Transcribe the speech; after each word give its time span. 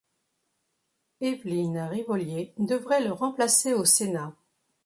Évelyne 1.19 1.77
Rivollier 1.81 2.55
devrait 2.57 3.03
le 3.05 3.11
remplacer 3.11 3.75
au 3.75 3.85
Sénat. 3.85 4.35